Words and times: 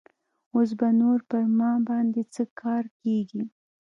اوس 0.55 0.69
به 0.79 0.87
نور 1.01 1.19
پر 1.29 1.43
ما 1.57 1.71
باندې 1.87 2.21
څه 2.33 2.43
کار 2.61 2.83
کيږي. 3.01 3.43